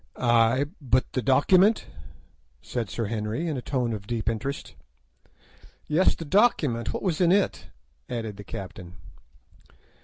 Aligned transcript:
"Ay, 0.15 0.65
but 0.81 1.11
the 1.13 1.21
document?" 1.21 1.85
said 2.63 2.89
Sir 2.89 3.05
Henry, 3.05 3.47
in 3.47 3.55
a 3.55 3.61
tone 3.61 3.93
of 3.93 4.07
deep 4.07 4.27
interest. 4.29 4.73
"Yes, 5.85 6.15
the 6.15 6.25
document; 6.25 6.91
what 6.91 7.03
was 7.03 7.21
in 7.21 7.31
it?" 7.31 7.67
added 8.09 8.37
the 8.37 8.43
captain. 8.43 8.95